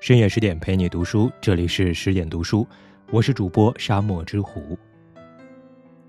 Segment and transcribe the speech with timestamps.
[0.00, 2.66] 深夜十点陪你读书，这里是十点读书，
[3.10, 4.78] 我是主播沙漠之狐。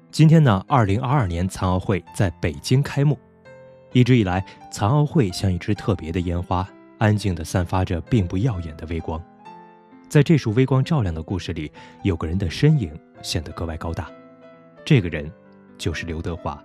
[0.10, 3.19] 今天呢，二零二二年残奥会在北京开幕。
[3.91, 6.65] 一直以来，残奥会像一支特别的烟花，
[6.99, 9.22] 安静地散发着并不耀眼的微光。
[10.08, 11.69] 在这束微光照亮的故事里，
[12.01, 14.10] 有个人的身影显得格外高大。
[14.85, 15.29] 这个人
[15.78, 16.58] 就是刘德华。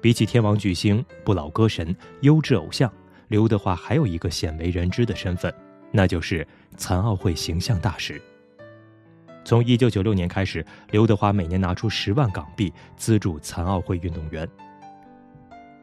[0.00, 2.92] 比起天王巨星、不老歌神、优质偶像，
[3.28, 5.54] 刘德华还有一个鲜为人知的身份。
[5.90, 6.46] 那就是
[6.76, 8.20] 残奥会形象大使。
[9.44, 14.48] 从一九九六年开始，刘德华每年拿出十万港币资助残奥会运动员。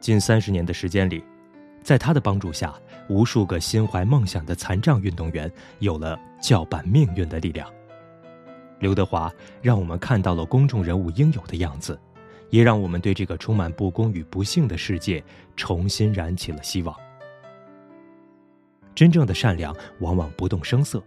[0.00, 1.24] 近三十年的时间里，
[1.82, 2.74] 在他的帮助下，
[3.08, 7.66] 无数个心怀梦想的残障运动员有了叫板命运的力量。
[8.80, 9.32] 刘德华
[9.62, 11.98] 让我们看到了公众人物应有的样子，
[12.50, 15.24] 也让我们对这个充满不公与不幸的世界
[15.56, 16.94] 重新燃起了希望。
[18.94, 21.02] 真正的善良往往不动声色。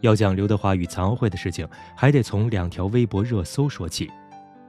[0.00, 1.66] 要讲刘德华与残奥会的事情，
[1.96, 4.10] 还得从两条微博热搜说起。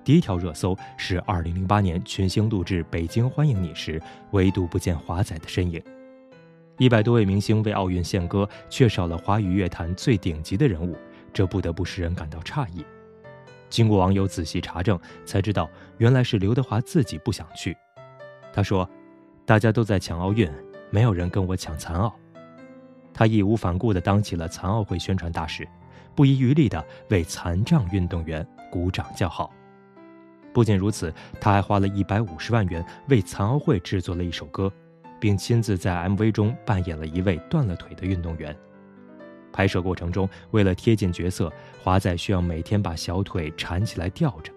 [0.04, 5.84] 第一条热搜是2008年群星录制《北京欢迎你》时，唯独不见华仔的身影。
[6.78, 10.96] 一百多位明星为奥运献歌，却少了华语乐坛最顶级的人物，
[11.34, 12.86] 这不得不使人感到诧异。
[13.70, 17.76] 经过网友仔细查证，才知道原来是刘德华自己不想去。
[18.54, 18.90] 他说
[19.46, 20.50] ：“大家都在抢奥运。”
[20.90, 22.14] 没有人跟我抢残奥，
[23.14, 25.68] 他义无反顾地当起了残奥会宣传大使，
[26.16, 29.52] 不遗余力地为残障运动员鼓掌叫好。
[30.54, 34.72] 不仅如此，他还花了一百五十万元为残奥会制作了一首歌，
[35.20, 38.56] 并亲自在 MV 中扮演了一位断了腿的运动员。
[39.52, 41.52] 拍摄过程中，为了贴近角色，
[41.84, 44.52] 华仔需要每天把小腿缠起来吊着，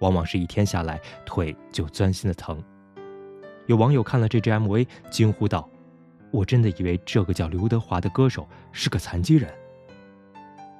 [0.00, 2.62] 往往是一天下来腿就钻心的疼。
[3.66, 5.68] 有网友看了这支 MV，惊呼道
[6.30, 9.52] ：“我真的以为这个叫刘德华的歌手是个残疾人。”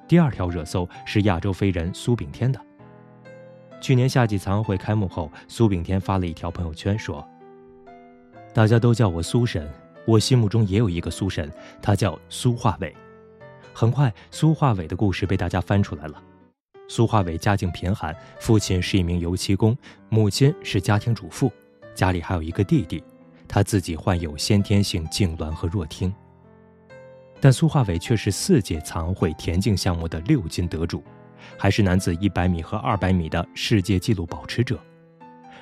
[0.07, 2.59] 第二条热搜是亚洲飞人苏炳添的。
[3.81, 7.27] 去年夏季残奥会开幕后，苏炳添发了一条朋友圈说
[8.53, 9.69] ：“大家都叫我苏神，
[10.05, 11.51] 我心目中也有一个苏神，
[11.81, 12.95] 他叫苏化伟。”
[13.73, 16.23] 很快，苏化伟的故事被大家翻出来了。
[16.87, 21.51] 苏化伟家境贫寒，父亲是一名油漆工，母亲是家庭主妇。
[21.97, 23.03] 家里还有一个弟弟，
[23.47, 26.13] 他自己患有先天性痉挛和弱听。
[27.41, 31.03] 但苏化伟却是四届残奥会田径项目的六金得主，
[31.57, 34.79] 还是男子一百米和二百米的世界纪录保持者。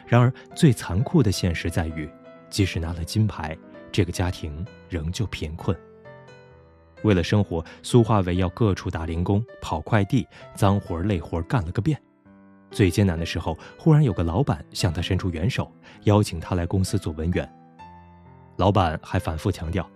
[0.05, 2.09] 然而，最残酷的现实在于，
[2.49, 3.57] 即使拿了金牌，
[3.89, 5.75] 这个家庭仍旧贫困。
[7.03, 11.97] 为了生活，苏化伟要各处打零工、跑快递，脏活累活干了个遍。
[12.75, 15.71] 最艰难的时候，忽然有个老板向他伸出援手，
[16.03, 17.49] 邀请他来公司做文员。
[18.57, 19.89] 老板还反复强调，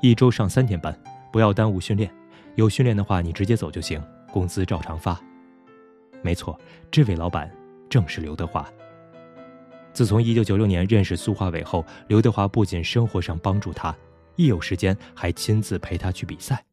[0.00, 0.98] 一周上三天班，
[1.30, 2.10] 不要耽误训练。
[2.54, 5.20] 有训练的话，你直接走就行，工资照常发。
[6.22, 6.58] 没错，
[6.90, 7.54] 这位老板
[7.90, 8.66] 正是刘德华。
[9.92, 13.94] 自从1996年认识苏化伟后，刘德华不仅生活上帮助他，
[14.36, 16.64] 一有时间还亲自陪他去比赛。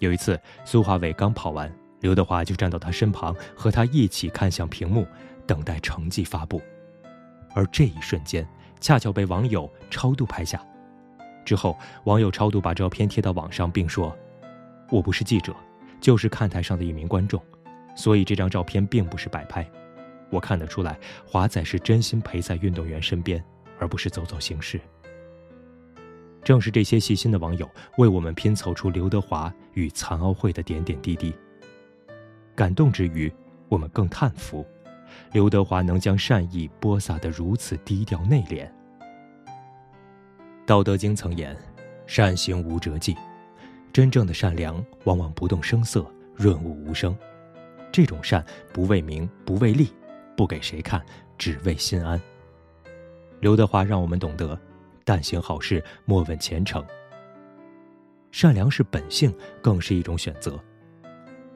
[0.00, 1.72] 有一次，苏化伟刚跑完。
[2.00, 5.06] 刘德华就站到他身旁，和他一起看向屏幕，
[5.46, 6.60] 等待成绩发布。
[7.54, 8.46] 而这一瞬间，
[8.80, 10.62] 恰巧被网友超度拍下。
[11.44, 14.16] 之后，网友超度把照片贴到网上，并说
[14.90, 15.54] ：“我不是记者，
[16.00, 17.40] 就是看台上的一名观众，
[17.94, 19.66] 所以这张照片并不是摆拍。
[20.28, 23.42] 我看得出来，华仔是真心陪在运动员身边，
[23.78, 24.80] 而不是走走形式。”
[26.44, 31.34] 正是这些细心的网友，为我们拼凑出刘德华与残奥会的点点滴滴。
[32.56, 33.30] 感动之余，
[33.68, 34.66] 我们更叹服，
[35.32, 38.66] 刘德华能将善意播撒得如此低调内敛。
[40.64, 41.54] 《道德经》曾言
[42.08, 43.14] ：“善行无辙迹。”
[43.92, 47.14] 真正的善良往往不动声色，润物无声。
[47.92, 49.92] 这种善不为名，不为利，
[50.34, 51.04] 不给谁看，
[51.36, 52.18] 只为心安。
[53.40, 54.58] 刘德华让我们懂得：
[55.04, 56.82] 但行好事，莫问前程。
[58.32, 60.58] 善良是本性，更是一种选择。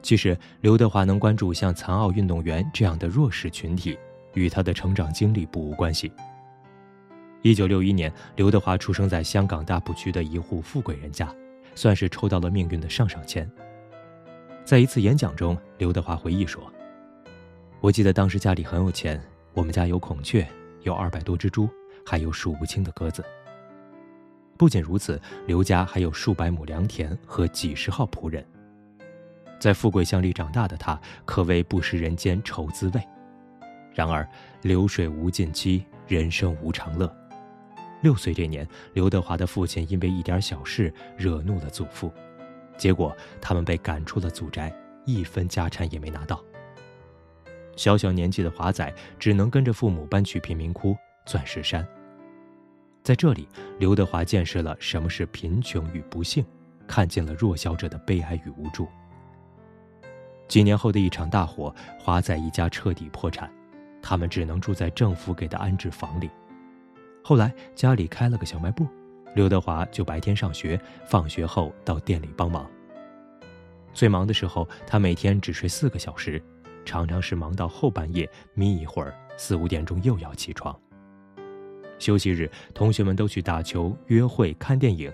[0.01, 3.97] 其实，刘德华能关注像残奥运动员这样的弱势群体，
[4.33, 6.11] 与他的成长经历不无关系。
[7.43, 11.33] 一九六一年，刘德华出生在香港大埔区的一户富贵人家，
[11.75, 13.49] 算是抽到了命运的上上签。
[14.65, 16.61] 在一次演讲中，刘德华回忆说
[17.79, 19.21] ：“我记得当时家里很有钱，
[19.53, 20.47] 我们家有孔雀，
[20.81, 21.69] 有二百多只猪，
[22.05, 23.23] 还有数不清的鸽子。
[24.57, 28.43] 不仅如此，刘家还有数百亩良田和几十号仆人。”
[29.61, 33.07] 在富贵乡里长大的他，可谓不食人间愁滋味。
[33.93, 34.27] 然而，
[34.63, 37.15] 流水无尽期，人生无常乐。
[38.01, 42.11] 六岁这年，刘德华的父亲因为一点小事惹怒了祖父，
[42.75, 44.73] 结果他们被赶出了祖宅，
[45.05, 46.43] 一分家产也没拿到。
[47.75, 51.87] 小小年纪的华仔只能跟着父母搬去贫民窟钻石山。
[53.03, 53.47] 在这里，
[53.77, 56.43] 刘德华见识了什么是贫穷与不幸，
[56.87, 58.87] 看见了弱小者的悲哀与无助。
[60.51, 63.49] 几年后的一场大火，华仔一家彻底破产，
[64.01, 66.29] 他们只能住在政府给的安置房里。
[67.23, 68.85] 后来家里开了个小卖部，
[69.33, 72.69] 刘德华就白天上学，放学后到店里帮忙。
[73.93, 76.43] 最忙的时候，他每天只睡四个小时，
[76.83, 80.77] 常常是忙到后半夜眯一会儿，四五点钟又要起床。
[81.97, 85.09] 休息日，同学们都去打球、约会、看电影，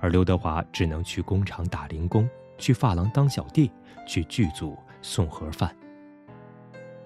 [0.00, 2.26] 而刘德华只能去工厂打零工，
[2.60, 3.68] 去发廊当小弟。
[4.06, 5.72] 去剧组送盒饭。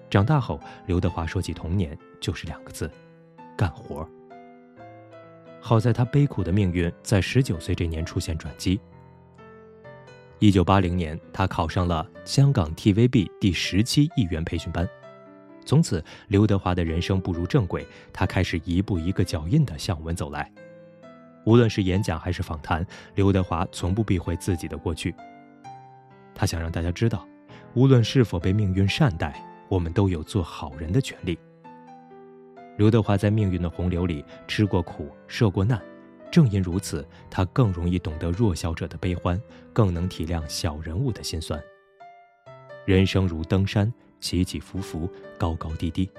[0.09, 2.89] 长大后，刘德华说起童年，就是两个字：
[3.55, 4.09] 干活。
[5.61, 8.79] 好在他悲苦的命运在十九岁这年出现转机。
[10.39, 14.89] 一九八零年，他考上了香港 TVB 第十期艺员培训班，
[15.63, 20.51] 从此刘德华的人生步入正轨，他开始一步一个脚印的向我们走来。
[21.45, 25.13] 无论是演讲还是访谈，刘德华从不避讳自己的过去。
[26.35, 27.25] 他想让大家知道，
[27.73, 31.39] 无论是否被命运善待，我们都有做好人的权利。
[32.77, 35.81] 刘德华在命运的洪流里吃过苦、受过难，
[36.29, 39.41] 正因如此，他更容易懂得弱小者的悲欢，
[39.71, 41.57] 更能体谅小人物的心酸。
[42.83, 45.09] 人生如登山，起起伏伏，
[45.39, 46.09] 高高低低。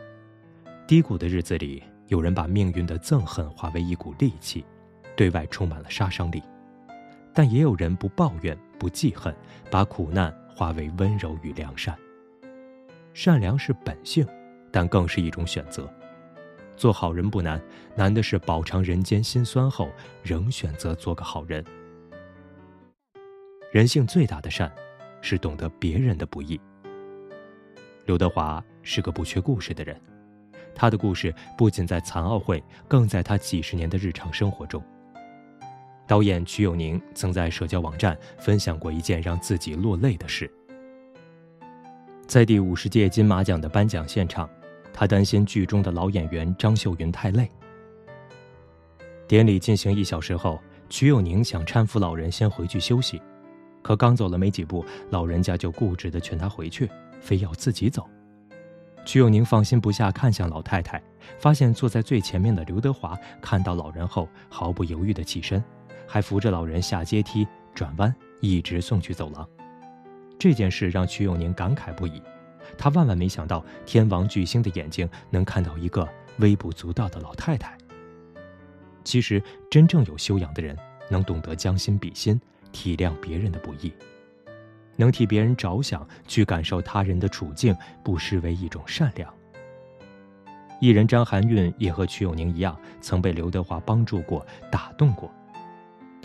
[0.86, 4.64] 低谷的日子里，有人把命运的憎恨化为一股戾气，
[5.14, 6.40] 对外充满了杀伤力；
[7.34, 8.56] 但也有人不抱怨。
[8.78, 9.34] 不记恨，
[9.70, 11.96] 把苦难化为温柔与良善。
[13.14, 14.26] 善良是本性，
[14.70, 15.88] 但更是一种选择。
[16.76, 17.60] 做好人不难，
[17.94, 19.88] 难的是饱尝人间辛酸后，
[20.22, 21.64] 仍选择做个好人。
[23.72, 24.70] 人性最大的善，
[25.22, 26.60] 是懂得别人的不易。
[28.04, 29.98] 刘德华是个不缺故事的人，
[30.74, 34.82] 他的故事不仅在残奥会，更在他几十年的日常生活中。
[36.06, 40.50] 导演瞿友宁曾在社交网站分享过一件让自己落泪的事。
[42.26, 44.48] 在第五十届金马奖的颁奖现场，
[44.92, 47.50] 他担心剧中的老演员张秀云太累。
[49.26, 53.20] 典礼进行一小时后，瞿友宁想搀扶老人先回去休息，
[53.82, 56.88] 可刚走了没几步，老人家就固执地劝他回去，
[57.20, 58.08] 非要自己走。
[59.04, 61.02] 瞿友宁放心不下，看向老太太，
[61.38, 65.62] 发现坐在最前面的刘德华看到老人后，毫不犹豫地起身。
[66.06, 69.48] 还扶着老人下阶梯、转弯，一直送去走廊。
[70.38, 72.22] 这件事让瞿友宁感慨不已。
[72.76, 76.06] 他万万没想到，天王巨星的眼睛能看到一个
[76.38, 77.76] 微不足道的老太太。
[79.04, 80.76] 其实，真正有修养的人，
[81.08, 82.40] 能懂得将心比心，
[82.72, 83.92] 体谅别人的不易，
[84.96, 89.32] 能替别人着想，去感受他人的处境，不失为一种善良。
[90.80, 95.32] 艺人张含韵也和瞿友宁一样，曾被刘德华帮助过、打动过。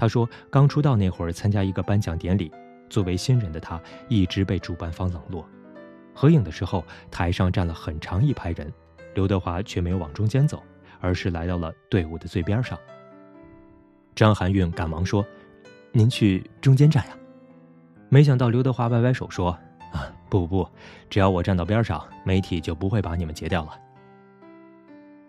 [0.01, 2.51] 他说：“刚出道那会儿，参加一个颁奖典礼，
[2.89, 5.47] 作为新人的他一直被主办方冷落。
[6.15, 8.73] 合影的时候，台上站了很长一排人，
[9.13, 10.63] 刘德华却没有往中间走，
[11.01, 12.75] 而是来到了队伍的最边上。”
[14.15, 15.23] 张含韵赶忙说
[15.93, 17.15] ：“您去中间站呀。”
[18.09, 19.51] 没想到刘德华摆摆手说
[19.93, 20.69] ：“啊，不不不，
[21.11, 23.77] 只要我站到边上，媒体就不会把你们截掉了。”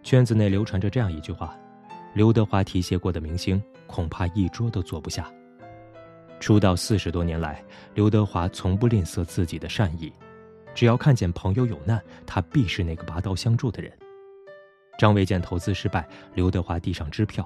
[0.02, 1.54] 圈子内流传着这样一句话
[2.16, 5.30] ：“刘德华提携过的明星。”恐怕一桌都坐不下。
[6.40, 7.62] 出道四十多年来，
[7.94, 10.10] 刘德华从不吝啬自己的善意，
[10.74, 13.92] 只要看见朋友有难，他必是那个拔刀相助的人。
[14.98, 17.44] 张卫健投资失败，刘德华递上支票；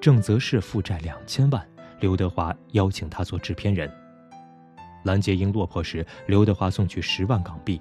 [0.00, 1.64] 郑则仕负债两千万，
[2.00, 3.88] 刘德华邀请他做制片人；
[5.04, 7.78] 蓝洁瑛落魄时，刘德华送去十万港币；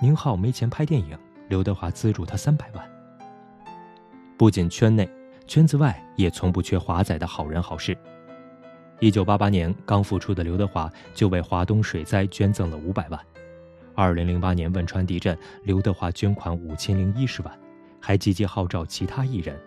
[0.00, 1.18] 宁浩没钱拍电影，
[1.48, 2.88] 刘德华资助他三百万。
[4.38, 5.08] 不仅圈内。
[5.46, 7.96] 圈子外也从不缺华仔的好人好事。
[9.00, 13.18] 一九八八年刚复出的刘德华就为华东水灾捐赠了五百万。
[13.94, 17.58] 二零零八年汶川地震，刘德华捐款五千零一十万，
[18.00, 19.58] 还积极号召其他艺人。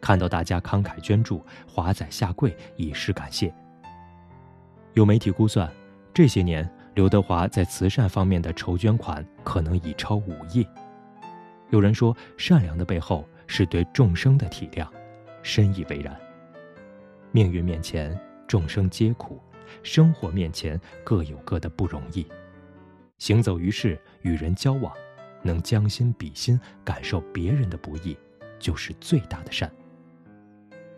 [0.00, 3.52] 看到大家慷慨捐助，华仔下跪以示感谢。
[4.94, 5.70] 有媒体估算，
[6.14, 10.66] 这些年刘德华在慈善方面的筹捐款可能已超五亿。
[11.70, 14.86] 有人说，善良的背后是对众生的体谅。
[15.42, 16.18] 深以为然。
[17.32, 19.36] 命运面前，众生皆苦；
[19.82, 22.26] 生活面前，各有各的不容易。
[23.18, 24.92] 行走于世，与人交往，
[25.42, 28.16] 能将心比心，感受别人的不易，
[28.58, 29.70] 就是最大的善。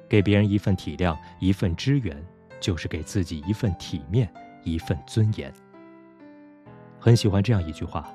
[0.08, 2.16] 给别人一份体谅，一份支援，
[2.60, 4.32] 就是给自己一份体面，
[4.64, 5.52] 一份尊严。
[6.98, 8.12] 很喜欢这样一句话：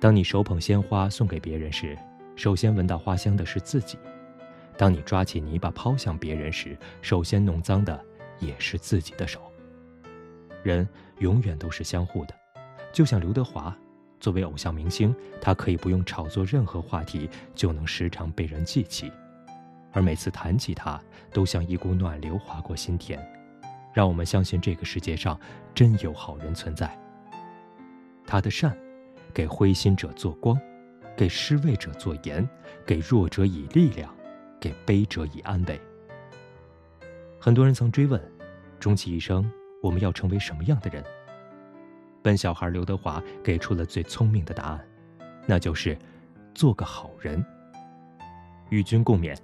[0.00, 1.98] 当你手捧鲜花送给别人时，
[2.34, 3.96] 首先闻到花香的是自己；
[4.76, 8.04] 当你抓起泥巴抛向别人时，首先弄脏的
[8.38, 9.40] 也是自己的手。
[10.62, 10.88] 人
[11.18, 12.34] 永远都是相互的，
[12.92, 13.76] 就像刘德华，
[14.20, 19.10] 作为偶像明星，他可以不用炒作任何话题，就能时常被人记起，
[19.92, 21.00] 而每次谈起他，
[21.32, 23.18] 都像一股暖流划过心田，
[23.92, 25.38] 让我们相信这个世界上
[25.74, 26.96] 真有好人存在。
[28.24, 28.76] 他的善，
[29.34, 30.58] 给灰心者做光，
[31.16, 32.48] 给失位者做盐，
[32.86, 34.14] 给弱者以力量，
[34.62, 35.80] 给悲者以安慰。
[37.40, 38.22] 很多人曾追问，
[38.78, 39.50] 终其一生，
[39.82, 41.04] 我们要成为什么样的人？
[42.22, 44.88] 笨小孩刘德华给出了最聪明的答案，
[45.46, 45.98] 那就是
[46.54, 47.44] 做个好人。
[48.70, 49.36] 与君共勉。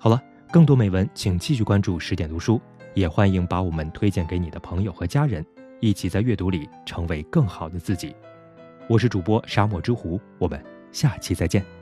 [0.00, 2.60] 好了，更多美文，请继续关注十点读书，
[2.92, 5.46] 也欢迎把我们推荐给你的朋友和家人。
[5.80, 8.14] 一起在阅读里成为更好的自己。
[8.88, 10.60] 我是主播沙漠之狐，我们
[10.90, 11.81] 下期再见。